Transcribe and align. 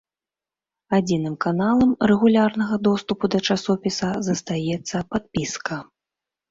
Адзіным 0.97 1.35
каналам 1.45 1.91
рэгулярнага 2.13 2.75
доступу 2.89 3.25
да 3.37 3.45
часопіса 3.49 4.09
застаецца 4.31 4.97
падпіска. 5.15 5.75